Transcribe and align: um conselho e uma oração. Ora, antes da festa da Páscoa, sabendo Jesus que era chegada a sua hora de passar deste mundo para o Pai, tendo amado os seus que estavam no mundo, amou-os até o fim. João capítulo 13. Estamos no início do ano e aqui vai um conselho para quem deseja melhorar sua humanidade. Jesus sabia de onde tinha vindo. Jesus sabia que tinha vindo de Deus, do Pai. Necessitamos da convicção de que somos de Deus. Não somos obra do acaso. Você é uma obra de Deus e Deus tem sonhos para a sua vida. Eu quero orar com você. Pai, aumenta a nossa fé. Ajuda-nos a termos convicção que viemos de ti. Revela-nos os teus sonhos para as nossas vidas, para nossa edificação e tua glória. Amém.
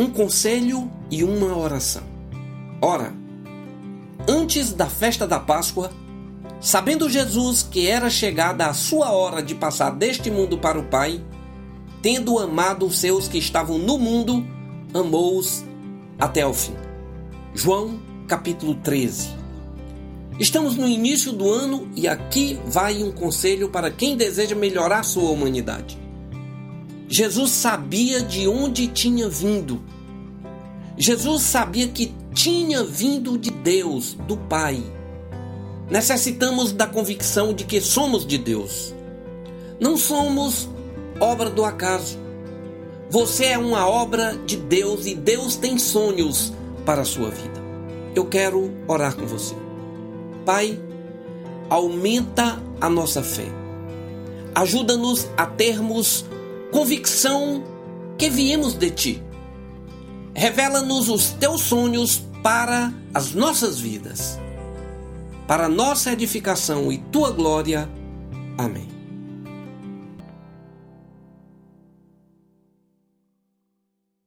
um 0.00 0.08
conselho 0.08 0.90
e 1.10 1.22
uma 1.22 1.54
oração. 1.54 2.02
Ora, 2.80 3.12
antes 4.26 4.72
da 4.72 4.86
festa 4.86 5.26
da 5.26 5.38
Páscoa, 5.38 5.92
sabendo 6.58 7.10
Jesus 7.10 7.62
que 7.62 7.86
era 7.86 8.08
chegada 8.08 8.64
a 8.64 8.72
sua 8.72 9.12
hora 9.12 9.42
de 9.42 9.54
passar 9.54 9.90
deste 9.90 10.30
mundo 10.30 10.56
para 10.56 10.78
o 10.78 10.84
Pai, 10.84 11.22
tendo 12.00 12.38
amado 12.38 12.86
os 12.86 12.98
seus 12.98 13.28
que 13.28 13.36
estavam 13.36 13.76
no 13.76 13.98
mundo, 13.98 14.42
amou-os 14.94 15.62
até 16.18 16.46
o 16.46 16.54
fim. 16.54 16.74
João 17.54 18.00
capítulo 18.26 18.76
13. 18.76 19.36
Estamos 20.38 20.76
no 20.76 20.88
início 20.88 21.30
do 21.30 21.50
ano 21.50 21.90
e 21.94 22.08
aqui 22.08 22.58
vai 22.64 23.02
um 23.02 23.12
conselho 23.12 23.68
para 23.68 23.90
quem 23.90 24.16
deseja 24.16 24.56
melhorar 24.56 25.02
sua 25.02 25.30
humanidade. 25.30 25.98
Jesus 27.12 27.50
sabia 27.50 28.22
de 28.22 28.46
onde 28.46 28.86
tinha 28.86 29.28
vindo. 29.28 29.82
Jesus 30.96 31.42
sabia 31.42 31.88
que 31.88 32.14
tinha 32.32 32.84
vindo 32.84 33.36
de 33.36 33.50
Deus, 33.50 34.14
do 34.28 34.36
Pai. 34.36 34.80
Necessitamos 35.90 36.70
da 36.70 36.86
convicção 36.86 37.52
de 37.52 37.64
que 37.64 37.80
somos 37.80 38.24
de 38.24 38.38
Deus. 38.38 38.94
Não 39.80 39.96
somos 39.96 40.68
obra 41.18 41.50
do 41.50 41.64
acaso. 41.64 42.16
Você 43.10 43.46
é 43.46 43.58
uma 43.58 43.88
obra 43.88 44.38
de 44.46 44.56
Deus 44.56 45.04
e 45.06 45.16
Deus 45.16 45.56
tem 45.56 45.80
sonhos 45.80 46.52
para 46.86 47.02
a 47.02 47.04
sua 47.04 47.28
vida. 47.28 47.60
Eu 48.14 48.26
quero 48.26 48.70
orar 48.86 49.16
com 49.16 49.26
você. 49.26 49.56
Pai, 50.46 50.78
aumenta 51.68 52.62
a 52.80 52.88
nossa 52.88 53.20
fé. 53.20 53.48
Ajuda-nos 54.54 55.26
a 55.36 55.44
termos 55.44 56.24
convicção 56.70 57.64
que 58.16 58.28
viemos 58.28 58.74
de 58.74 58.90
ti. 58.90 59.22
Revela-nos 60.34 61.08
os 61.08 61.30
teus 61.30 61.62
sonhos 61.62 62.22
para 62.42 62.92
as 63.12 63.32
nossas 63.32 63.78
vidas, 63.80 64.38
para 65.46 65.68
nossa 65.68 66.12
edificação 66.12 66.92
e 66.92 66.98
tua 66.98 67.30
glória. 67.30 67.88
Amém. 68.56 68.99